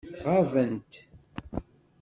[0.31, 0.93] Ɣabent.